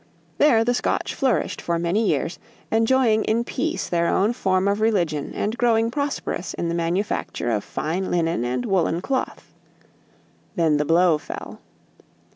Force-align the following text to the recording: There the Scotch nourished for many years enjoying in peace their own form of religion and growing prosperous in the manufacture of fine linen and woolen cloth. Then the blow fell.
There 0.39 0.63
the 0.63 0.73
Scotch 0.73 1.21
nourished 1.21 1.61
for 1.61 1.77
many 1.77 2.07
years 2.07 2.39
enjoying 2.71 3.23
in 3.25 3.43
peace 3.43 3.87
their 3.87 4.07
own 4.07 4.33
form 4.33 4.67
of 4.67 4.81
religion 4.81 5.31
and 5.35 5.55
growing 5.55 5.91
prosperous 5.91 6.55
in 6.55 6.69
the 6.69 6.73
manufacture 6.73 7.51
of 7.51 7.63
fine 7.63 8.09
linen 8.09 8.43
and 8.43 8.65
woolen 8.65 9.01
cloth. 9.01 9.53
Then 10.55 10.77
the 10.77 10.85
blow 10.85 11.19
fell. 11.19 11.61